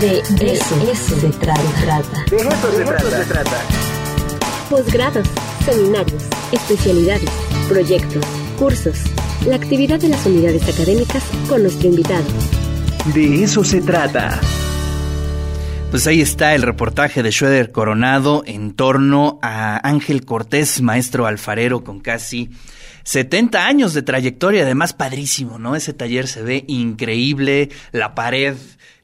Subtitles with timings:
[0.00, 2.24] De eso, se trata.
[2.28, 2.72] De eso,
[3.10, 3.62] se, trata.
[4.68, 5.26] Posgrados,
[5.64, 6.22] seminarios,
[6.52, 7.30] especialidades,
[7.66, 8.22] proyectos,
[8.58, 8.98] cursos,
[9.46, 12.26] la actividad de las unidades académicas con nuestro invitado.
[13.14, 14.38] De eso se trata.
[15.90, 21.84] Pues ahí está el reportaje de Schroeder Coronado en torno a Ángel Cortés, maestro alfarero
[21.84, 22.50] con casi
[23.04, 25.74] 70 años de trayectoria, además padrísimo, ¿no?
[25.74, 28.56] Ese taller se ve increíble, la pared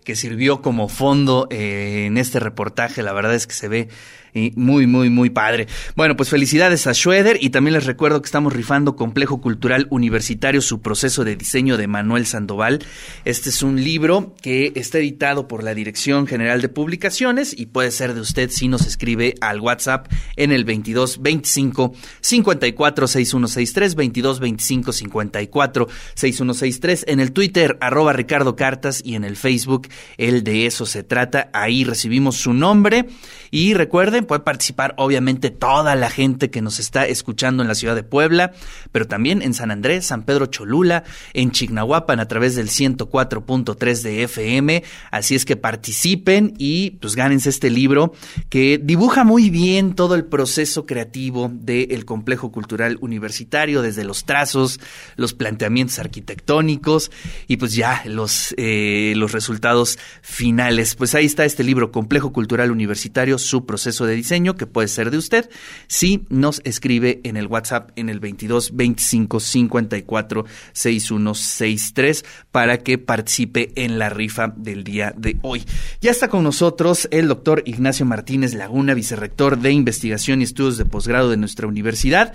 [0.04, 3.88] que sirvió como fondo eh, en este reportaje, la verdad es que se ve
[4.34, 5.66] y muy, muy, muy padre.
[5.94, 10.60] Bueno, pues felicidades a Schroeder y también les recuerdo que estamos rifando Complejo Cultural Universitario,
[10.60, 12.80] su proceso de diseño de Manuel Sandoval.
[13.24, 17.90] Este es un libro que está editado por la Dirección General de Publicaciones y puede
[17.90, 24.40] ser de usted si nos escribe al WhatsApp en el 22 25 54 6163, 22
[24.40, 30.66] 25 54 6163, en el Twitter arroba Ricardo Cartas y en el Facebook el de
[30.66, 31.50] eso se trata.
[31.52, 33.06] Ahí recibimos su nombre
[33.50, 33.74] y
[34.22, 38.02] recuerden puede participar obviamente toda la gente que nos está escuchando en la ciudad de
[38.02, 38.52] Puebla,
[38.90, 44.22] pero también en San Andrés, San Pedro Cholula, en Chignahuapan a través del 104.3 de
[44.24, 44.82] FM.
[45.10, 48.12] Así es que participen y pues gánense este libro
[48.48, 54.80] que dibuja muy bien todo el proceso creativo del complejo cultural universitario, desde los trazos,
[55.16, 57.10] los planteamientos arquitectónicos
[57.48, 60.94] y pues ya los, eh, los resultados finales.
[60.94, 65.10] Pues ahí está este libro, Complejo Cultural Universitario, su proceso de diseño que puede ser
[65.10, 65.48] de usted
[65.86, 73.72] si nos escribe en el WhatsApp en el 22 25 54 6163 para que participe
[73.76, 75.64] en la rifa del día de hoy.
[76.00, 80.84] Ya está con nosotros el doctor Ignacio Martínez Laguna, vicerrector de investigación y estudios de
[80.84, 82.34] posgrado de nuestra universidad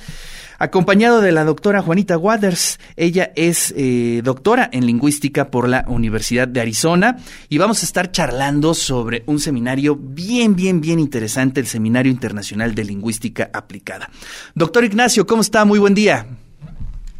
[0.57, 2.79] acompañado de la doctora Juanita Waters.
[2.95, 7.17] Ella es eh, doctora en lingüística por la Universidad de Arizona
[7.49, 12.75] y vamos a estar charlando sobre un seminario bien, bien, bien interesante, el Seminario Internacional
[12.75, 14.09] de Lingüística Aplicada.
[14.55, 15.65] Doctor Ignacio, ¿cómo está?
[15.65, 16.25] Muy buen día.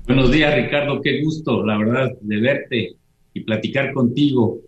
[0.05, 1.01] Buenos días, Ricardo.
[1.01, 2.95] Qué gusto, la verdad, de verte
[3.33, 4.59] y platicar contigo.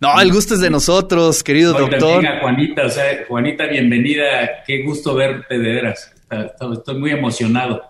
[0.00, 2.22] No, el gusto es de nosotros, querido doctor.
[2.42, 4.62] Juanita, o sea, Juanita, bienvenida.
[4.66, 7.82] Qué gusto verte de veras estoy muy emocionado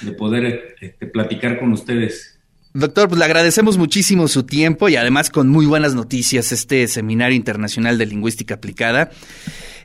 [0.00, 2.38] de poder este, platicar con ustedes.
[2.72, 7.36] Doctor, pues le agradecemos muchísimo su tiempo y además con muy buenas noticias este Seminario
[7.36, 9.10] Internacional de Lingüística Aplicada.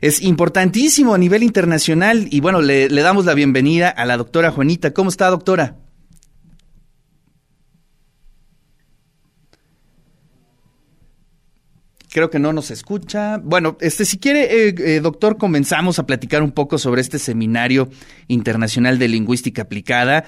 [0.00, 4.52] Es importantísimo a nivel internacional y bueno, le, le damos la bienvenida a la doctora
[4.52, 4.92] Juanita.
[4.92, 5.76] ¿Cómo está, doctora?
[12.16, 13.36] Creo que no nos escucha.
[13.44, 17.90] Bueno, este, si quiere, eh, eh, doctor, comenzamos a platicar un poco sobre este seminario
[18.26, 20.24] internacional de lingüística aplicada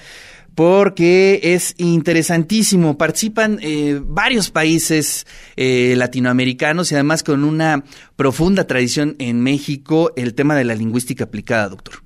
[0.53, 2.95] porque es interesantísimo.
[2.95, 5.25] Participan eh, varios países
[5.57, 7.83] latinoamericanos y además con una
[8.15, 12.03] profunda tradición en México el tema de la lingüística aplicada, doctor.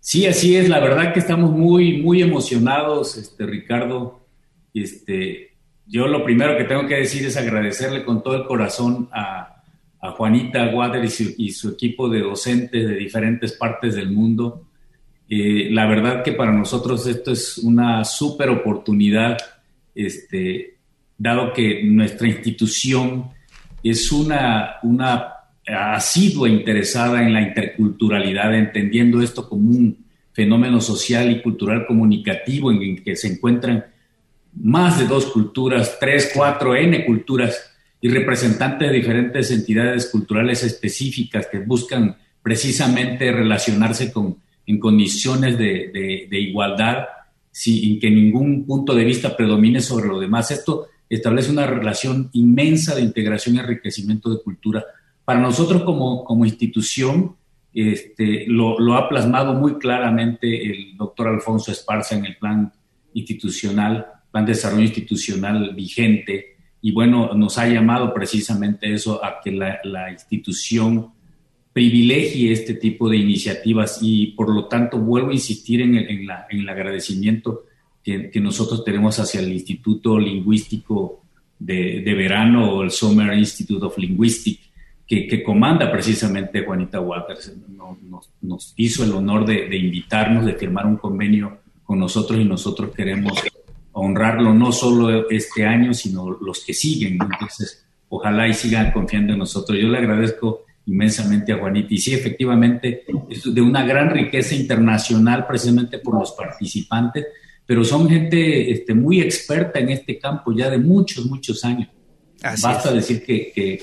[0.00, 0.68] Sí, así es.
[0.68, 4.28] La verdad que estamos muy, muy emocionados, este, Ricardo.
[4.74, 5.55] Este,
[5.86, 9.52] yo lo primero que tengo que decir es agradecerle con todo el corazón a,
[10.16, 11.04] Juanita Water
[11.36, 14.68] y su, equipo de docentes de diferentes partes del mundo.
[15.28, 19.36] Eh, la verdad que para nosotros esto es una súper oportunidad,
[19.96, 20.76] este,
[21.18, 23.30] dado que nuestra institución
[23.82, 25.32] es una, una
[25.66, 32.82] asidua interesada en la interculturalidad, entendiendo esto como un fenómeno social y cultural comunicativo en
[32.82, 33.86] el que se encuentran
[34.62, 41.46] más de dos culturas, tres, cuatro, n culturas y representantes de diferentes entidades culturales específicas
[41.50, 47.06] que buscan precisamente relacionarse con, en condiciones de, igualdad
[47.50, 50.50] sin que ningún punto de vista predomine sobre lo demás.
[50.50, 54.84] Esto establece una relación inmensa de integración y enriquecimiento de cultura.
[55.24, 57.36] Para nosotros como, como institución,
[57.72, 62.72] este, lo, lo, ha plasmado muy claramente el doctor Alfonso Esparza en el plan
[63.12, 64.06] institucional
[64.36, 70.10] plan de desarrollo institucional vigente y bueno, nos ha llamado precisamente eso a que la,
[70.12, 71.08] institución
[71.72, 76.26] privilegie este tipo de iniciativas y por lo tanto vuelvo a insistir en el, en
[76.26, 77.64] la, en el agradecimiento
[78.04, 81.22] que, que, nosotros tenemos hacia el Instituto Lingüístico
[81.58, 84.68] de, de Verano o el Summer Institute of Linguistics
[85.06, 87.54] que, que, comanda precisamente Juanita Waters.
[87.68, 92.44] Nos, nos, hizo el honor de, de invitarnos, de firmar un convenio con nosotros y
[92.44, 93.42] nosotros queremos
[93.98, 97.14] honrarlo no solo este año, sino los que siguen.
[97.14, 99.78] Entonces, ojalá y sigan confiando en nosotros.
[99.78, 101.88] Yo le agradezco inmensamente a Juanita.
[101.90, 107.26] Y sí, efectivamente, es de una gran riqueza internacional precisamente por los participantes,
[107.64, 111.88] pero son gente este, muy experta en este campo ya de muchos, muchos años.
[112.62, 113.82] Basta decir que,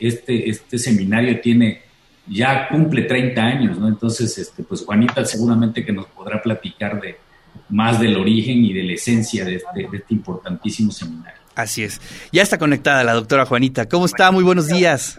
[0.00, 1.82] este, este seminario tiene
[2.26, 3.86] ya cumple 30 años, ¿no?
[3.86, 7.25] Entonces, este, pues Juanita seguramente que nos podrá platicar de
[7.68, 11.40] más del origen y de la esencia de este, de este importantísimo seminario.
[11.54, 12.00] Así es.
[12.32, 13.88] Ya está conectada la doctora Juanita.
[13.88, 14.30] ¿Cómo está?
[14.30, 15.18] Muy buenos días.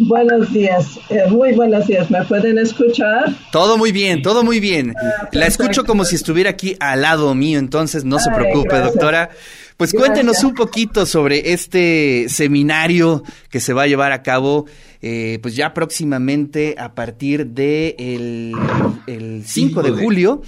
[0.00, 2.08] Buenos días, eh, muy buenos días.
[2.08, 3.34] ¿Me pueden escuchar?
[3.50, 4.94] Todo muy bien, todo muy bien.
[4.96, 9.30] Ah, la escucho como si estuviera aquí al lado mío, entonces no se preocupe, doctora.
[9.76, 14.66] Pues cuéntenos un poquito sobre este seminario que se va a llevar a cabo,
[15.02, 20.42] eh, pues ya próximamente a partir de el, 5 de julio.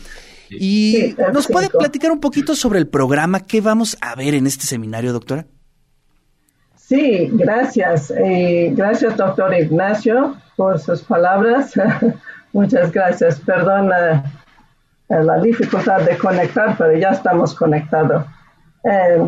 [0.51, 4.67] Y nos puede platicar un poquito sobre el programa, ¿qué vamos a ver en este
[4.67, 5.47] seminario, doctora?
[6.77, 8.11] Sí, gracias.
[8.11, 11.73] Eh, gracias, doctor Ignacio, por sus palabras.
[12.53, 13.39] Muchas gracias.
[13.41, 14.25] Perdón la,
[15.09, 18.25] la, dificultad de conectar, pero ya estamos conectados.
[18.83, 19.23] Eh,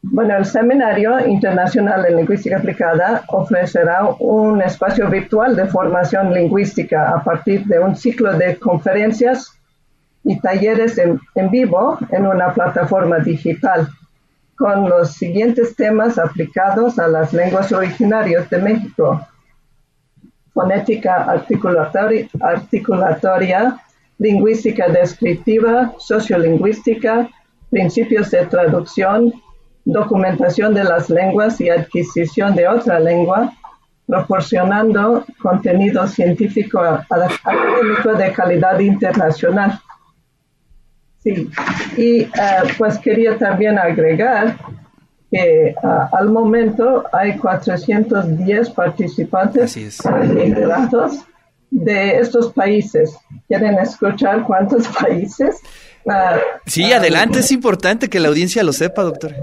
[0.00, 7.22] bueno, el Seminario Internacional de Lingüística Aplicada ofrecerá un espacio virtual de formación lingüística a
[7.22, 9.52] partir de un ciclo de conferencias
[10.24, 11.20] y talleres en,
[11.50, 13.88] vivo en una plataforma digital
[14.56, 19.26] con los siguientes temas aplicados a las lenguas originarias de México.
[20.54, 23.80] Fonética articulatoria, articulatoria
[24.22, 27.28] lingüística descriptiva, sociolingüística,
[27.70, 29.32] principios de traducción,
[29.84, 33.52] documentación de las lenguas y adquisición de otra lengua,
[34.06, 39.80] proporcionando contenido científico académico de calidad internacional.
[41.22, 41.48] Sí,
[41.96, 42.28] y eh,
[42.78, 44.56] pues quería también agregar
[45.30, 45.74] que eh,
[46.12, 51.20] al momento hay 410 participantes integrados
[51.70, 53.16] de estos países.
[53.48, 55.60] ¿Quieren escuchar cuántos países?
[56.08, 59.34] Ah, sí, adelante, es importante que la audiencia lo sepa, doctor.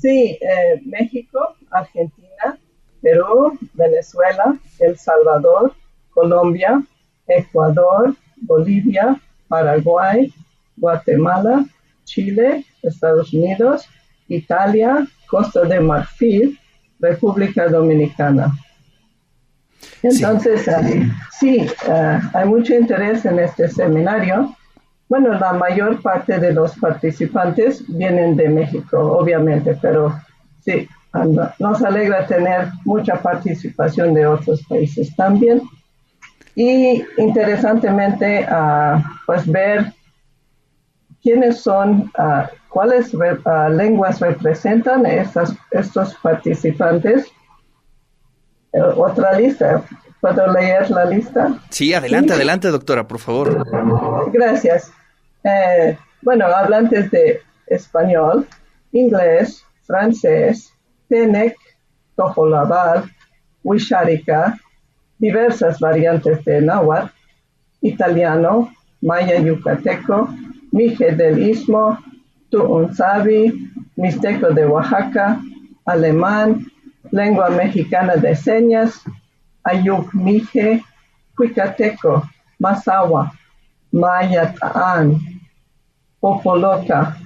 [0.00, 2.58] Sí, eh, México, Argentina,
[3.02, 5.74] Perú, Venezuela, El Salvador,
[6.10, 6.82] Colombia,
[7.26, 10.32] Ecuador, Bolivia, Paraguay,
[10.80, 11.64] Guatemala,
[12.04, 13.86] Chile, Estados Unidos,
[14.28, 16.58] Italia, Costa de Marfil,
[16.98, 18.52] República Dominicana.
[20.02, 20.68] Entonces,
[21.38, 24.54] sí, eh, eh, hay mucho interés en este seminario.
[25.08, 30.14] Bueno, la mayor parte de los participantes vienen de México, obviamente, pero
[30.64, 30.88] sí,
[31.58, 35.60] nos alegra tener mucha participación de otros países también.
[36.54, 39.92] Y interesantemente, uh, pues ver
[41.22, 47.26] quiénes son, uh, cuáles uh, lenguas representan estas, estos participantes.
[48.72, 49.82] Uh, otra lista,
[50.20, 51.58] ¿puedo leer la lista?
[51.70, 53.66] Sí, adelante, adelante, doctora, por favor.
[54.32, 54.92] Gracias.
[55.44, 58.46] Eh, bueno, hablantes de español,
[58.92, 60.72] inglés, francés,
[61.08, 61.56] Tenec,
[62.16, 63.10] Tojolabal,
[63.64, 64.58] Wisharika,
[65.18, 67.10] diversas variantes de náhuatl,
[67.82, 70.28] italiano, maya yucateco,
[70.72, 71.98] Mije del Istmo,
[72.50, 75.40] Tuunzabi, Mixteco de Oaxaca,
[75.84, 76.66] Alemán,
[77.10, 79.02] Lengua Mexicana de Señas,
[79.64, 80.82] Ayuk Mije,
[81.36, 82.28] Cuicateco,
[82.58, 83.32] Masawa,
[83.92, 85.16] Maya Taan,
[86.20, 87.16] Popoloca,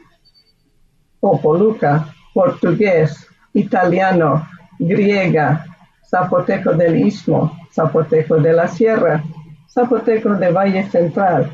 [1.20, 4.46] Popoluca, Portugués, Italiano,
[4.79, 5.65] Griega,
[6.08, 9.22] Zapoteco del Istmo, Zapoteco de la Sierra,
[9.69, 11.51] Zapoteco de Valle Central,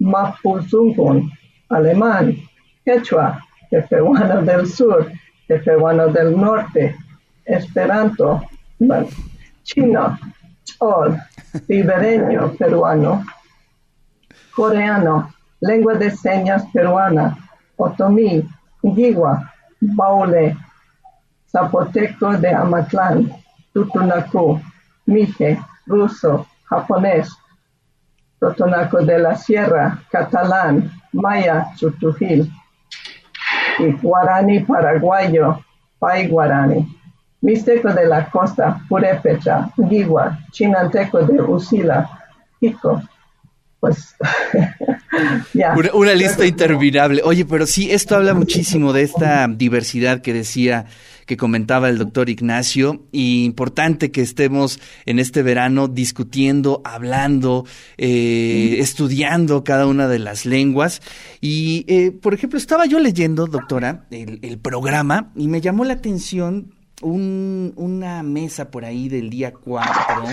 [0.00, 1.30] Mapuzungun,
[1.68, 2.36] alemán,
[2.84, 3.38] quechua,
[3.70, 5.10] de peruano del sur,
[5.48, 6.96] de peruano del norte,
[7.44, 8.42] esperanto,
[9.62, 10.18] chino,
[10.64, 11.20] chol,
[11.68, 13.24] ribereño peruano,
[14.54, 17.36] coreano, lengua de señas peruana,
[17.76, 18.42] otomí,
[18.82, 20.56] guigua, baule,
[21.50, 23.30] zapoteco de Amatlán,
[23.72, 24.60] tutunacu,
[25.06, 27.28] mije, ruso, japonés,
[28.40, 32.50] Totonaco de la Sierra, catalán, maya, chutujil,
[33.78, 35.62] y guaraní paraguayo,
[35.98, 36.96] pai guaraní.
[37.42, 42.08] Mixteco de la costa, purépecha, guigua, chinanteco de Usila,
[42.58, 43.02] pico.
[43.80, 44.14] Pues
[45.94, 47.22] una, lista interminable.
[47.24, 50.86] Oye, pero sí, esto habla muchísimo de esta diversidad que decía
[51.24, 57.66] que comentaba el doctor Ignacio, y importante que estemos en este verano discutiendo, hablando,
[57.98, 61.00] eh, estudiando cada una de las lenguas.
[61.40, 66.74] Y, eh, por ejemplo, estaba yo leyendo, doctora, el, programa y me llamó la atención
[67.00, 70.26] una mesa por ahí del día 4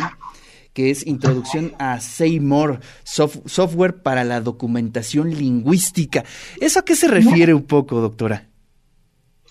[0.78, 6.24] que es Introducción a Seymour, software para la documentación lingüística.
[6.62, 8.44] ¿Eso a qué se refiere un poco, doctora?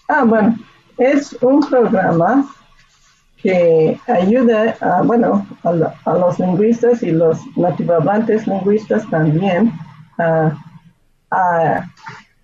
[0.09, 0.56] Ah, bueno,
[0.97, 2.49] es un programa
[3.42, 9.73] que ayuda a, bueno, a, los lingüistas y los nativohablantes lingüistas también
[10.18, 10.56] a,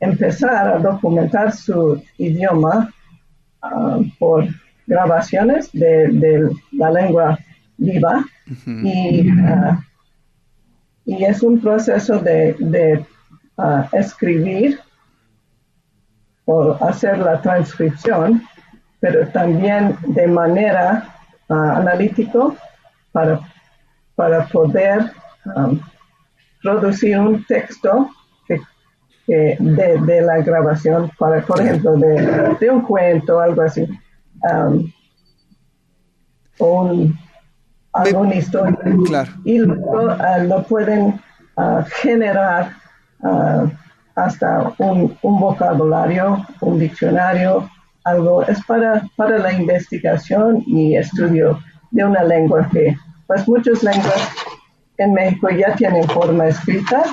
[0.01, 2.93] empezar a documentar su idioma
[3.63, 4.49] ah, por
[4.89, 7.39] grabaciones de, la lengua
[7.85, 8.25] viva.
[8.67, 9.81] Y, ah,
[11.05, 13.05] y, es un proceso de,
[13.59, 14.81] ah, escribir
[16.45, 18.43] o hacer la transcripción,
[19.01, 21.09] pero también de manera
[21.49, 22.57] uh, analítico
[23.13, 23.41] para,
[24.17, 25.13] para poder
[25.57, 25.81] um,
[26.63, 28.09] producir un texto
[29.27, 33.87] de, la grabación, para, por ejemplo, de, un cuento, algo así,
[34.43, 34.91] um,
[36.59, 37.19] o un,
[37.93, 38.79] alguna historia.
[39.45, 41.21] Y luego uh, lo pueden
[41.57, 42.73] uh, generar
[44.17, 47.69] hasta un, vocabulario, un diccionario,
[48.05, 48.43] algo.
[48.43, 51.59] Es para, para la investigación y estudio
[51.93, 52.97] de una lengua que,
[53.27, 54.29] pues muchas lenguas
[54.99, 57.05] en México ya tienen forma escrita,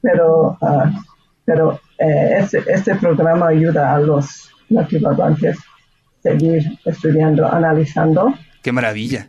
[0.00, 0.88] pero, uh,
[1.44, 5.34] pero eh, este, este, programa ayuda a los nativos a
[6.22, 8.34] seguir estudiando, analizando.
[8.62, 9.28] ¡Qué maravilla!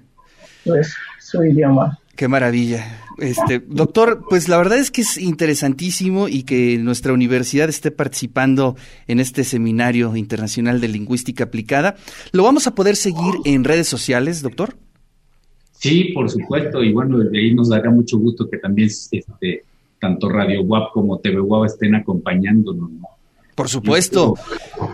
[0.65, 1.99] Pues su idioma.
[2.15, 3.01] Qué maravilla.
[3.17, 8.75] Este, doctor, pues la verdad es que es interesantísimo y que nuestra universidad esté participando
[9.07, 11.95] en este seminario internacional de lingüística aplicada.
[12.31, 14.75] ¿Lo vamos a poder seguir en redes sociales, doctor?
[15.77, 19.63] Sí, por supuesto, y bueno, desde ahí nos dará mucho gusto que también este,
[19.99, 22.91] tanto Radio WAP como TV WAP estén acompañándonos.
[23.55, 24.35] Por supuesto.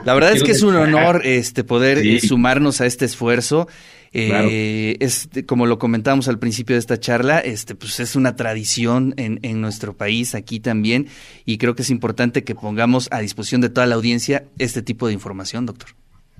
[0.06, 3.68] La verdad es que es un honor este poder eh, sumarnos a este esfuerzo
[4.13, 9.13] eh, es, como lo comentamos al principio de esta charla, este, pues es una tradición
[9.18, 11.08] en, en nuestro país, aquí también,
[11.46, 15.08] y creo que es importante que pongamos a disposición de toda la audiencia este tipo
[15.08, 15.89] de información, doctor.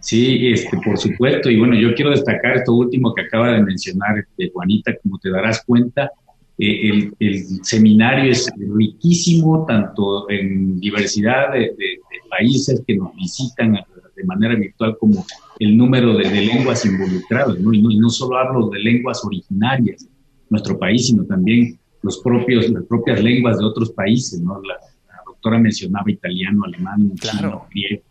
[0.02, 1.50] Sí, este, por supuesto.
[1.50, 5.30] Y bueno, yo quiero destacar esto último que acaba de mencionar este, Juanita, como te
[5.30, 6.12] darás cuenta,
[6.58, 12.00] eh, el, el, seminario es riquísimo, tanto en diversidad de, de,
[12.30, 13.76] países que nos visitan
[14.22, 15.26] de manera virtual como
[15.60, 17.74] el número de, lenguas involucradas, ¿no?
[17.74, 18.10] Y, ¿no?
[18.10, 20.10] solo hablo de lenguas originarias de
[20.50, 24.62] nuestro país, sino también los propios, las propias lenguas de otros países, ¿no?
[24.62, 24.76] La,
[25.26, 28.04] doctora mencionaba italiano, alemán, chino, griego.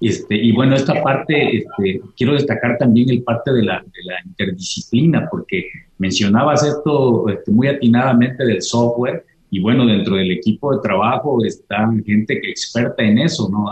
[0.00, 4.16] Este, y bueno, esta parte, este, quiero destacar también el parte de la, de la
[4.24, 10.82] interdisciplina, porque mencionabas esto este, muy atinadamente del software, y bueno, dentro del equipo de
[10.82, 13.66] trabajo está gente que experta en eso, ¿no?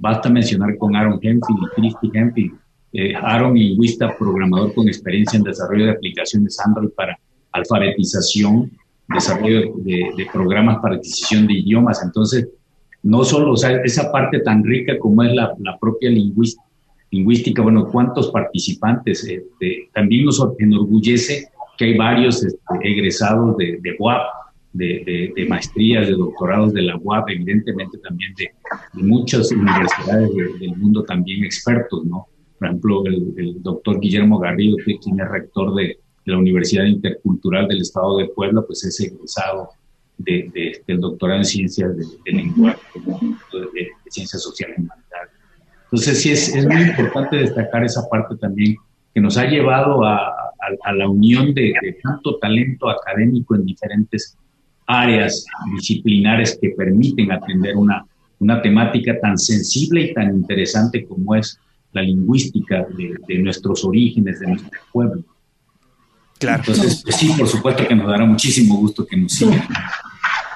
[0.00, 2.52] Basta mencionar con Aaron Hemphill y Christy Hemphill.
[2.92, 7.18] Eh, Aaron, lingüista programador con experiencia en desarrollo de aplicaciones Android para
[7.52, 8.70] alfabetización,
[9.08, 12.02] desarrollo de, programas para adquisición de idiomas.
[12.02, 12.48] Entonces,
[13.02, 16.64] no solo, o sea, esa parte tan rica como es la, propia lingüística,
[17.10, 19.22] lingüística, bueno, cuántos participantes.
[19.24, 23.96] Este, también nos enorgullece que hay varios este, egresados de, de
[24.72, 28.50] de, maestrías, de doctorados de la UAP, evidentemente también de,
[28.94, 32.28] muchas universidades del mundo también expertos, ¿no?
[32.58, 37.80] Por ejemplo, el, doctor Guillermo Garrido, que quien es rector de, la Universidad Intercultural del
[37.80, 39.70] Estado de Puebla, pues es egresado
[40.18, 42.78] de, del doctorado en ciencias de, lenguaje,
[43.74, 45.30] de, ciencias sociales y humanidades.
[45.84, 48.76] Entonces, sí, es, es, muy importante destacar esa parte también
[49.12, 50.44] que nos ha llevado a, a,
[50.84, 54.38] a la unión de, tanto talento académico en diferentes
[54.90, 55.44] áreas
[55.74, 58.04] disciplinares que permiten atender una,
[58.40, 61.58] una temática tan sensible y tan interesante como es
[61.92, 65.24] la lingüística de, nuestros orígenes, de nuestro pueblo.
[66.38, 66.62] Claro.
[66.66, 69.62] Entonces, pues sí, por supuesto que nos dará muchísimo gusto que nos sigan.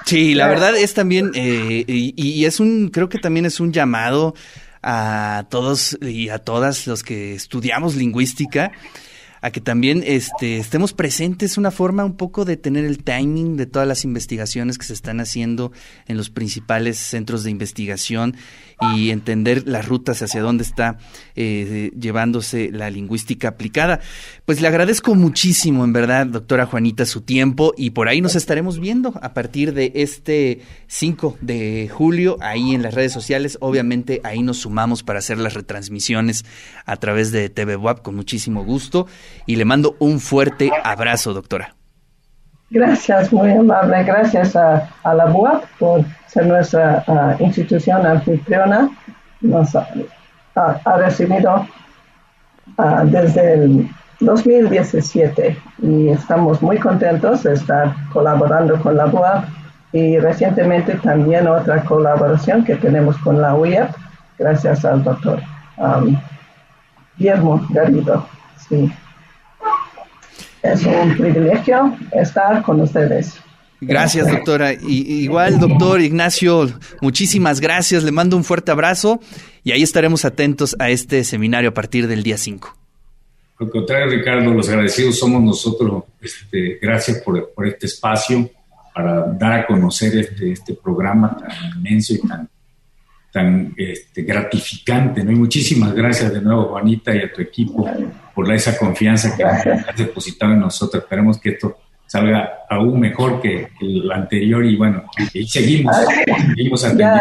[0.06, 4.34] Sí, la verdad es también, eh, y, es un, creo que también es un llamado
[4.82, 8.72] a todos y a todas los que estudiamos lingüística
[9.44, 13.66] a que también este, estemos presentes, una forma un poco de tener el timing de
[13.66, 15.70] todas las investigaciones que se están haciendo
[16.08, 18.36] en los principales centros de investigación
[18.94, 20.96] y entender las rutas hacia dónde está
[21.36, 24.00] eh, llevándose la lingüística aplicada.
[24.46, 28.80] Pues le agradezco muchísimo, en verdad, doctora Juanita, su tiempo y por ahí nos estaremos
[28.80, 33.58] viendo a partir de este 5 de julio, ahí en las redes sociales.
[33.60, 36.46] Obviamente ahí nos sumamos para hacer las retransmisiones
[36.86, 39.06] a través de TV WAP con muchísimo gusto
[39.46, 41.74] y le mando un fuerte abrazo, doctora.
[42.70, 44.02] Gracias, muy amable.
[44.04, 47.04] Gracias a, la BUAP por ser nuestra
[47.38, 48.90] institución anfitriona.
[49.40, 49.86] Nos ha,
[50.96, 51.66] recibido
[53.04, 59.44] desde el 2017 y estamos muy contentos de estar colaborando con la BUAP
[59.92, 63.90] y recientemente también otra colaboración que tenemos con la UIEP,
[64.38, 65.40] gracias al doctor
[65.76, 66.16] um,
[67.16, 68.26] Guillermo Garrido.
[68.68, 68.92] Sí.
[70.64, 73.38] Es un privilegio estar con ustedes.
[73.82, 74.72] Gracias, doctora.
[74.72, 76.70] Y, igual, doctor Ignacio,
[77.02, 78.02] muchísimas gracias.
[78.02, 79.20] Le mando un fuerte abrazo
[79.62, 82.74] y ahí estaremos atentos a este seminario a partir del día 5.
[83.60, 86.04] Al contrario, Ricardo, los agradecidos somos nosotros.
[86.18, 88.50] Este, gracias por, por, este espacio
[88.94, 92.48] para dar a conocer este, este programa tan inmenso y tan,
[93.34, 95.24] tan este, gratificante.
[95.24, 95.32] ¿no?
[95.32, 97.84] Y muchísimas gracias de nuevo, Juanita, y a tu equipo
[98.32, 101.02] por esa confianza que has depositado en nosotros.
[101.02, 101.76] Esperemos que esto
[102.06, 105.96] salga aún mejor que el anterior y bueno, y seguimos,
[106.54, 107.20] seguimos ya,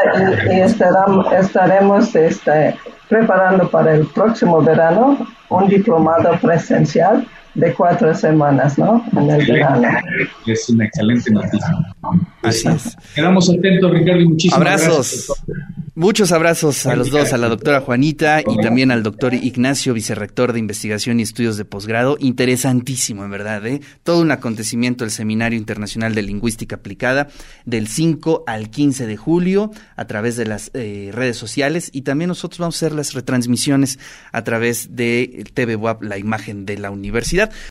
[0.51, 2.75] y, estaremos, estaremos este,
[3.09, 5.17] preparando para el próximo verano
[5.49, 9.03] un diplomado presencial de cuatro semanas, ¿no?
[9.15, 9.87] En el verano.
[10.45, 11.75] Es una excelente noticia.
[12.43, 12.97] Así es.
[13.15, 15.33] Quedamos atentos, Ricardo, y muchísimas Abrazos.
[15.95, 20.51] Muchos abrazos a los dos, a la doctora Juanita y también al doctor Ignacio, vicerrector
[20.51, 22.17] de investigación y estudios de posgrado.
[22.19, 23.79] Interesantísimo, en verdad, ¿eh?
[24.01, 27.27] Todo un acontecimiento el Seminario Internacional de Lingüística Aplicada
[27.65, 32.29] del 5 al 15 de julio a través de las eh, redes sociales y también
[32.29, 33.99] nosotros vamos a hacer las retransmisiones
[34.31, 37.51] a través de TV WAP, la imagen de la universidad.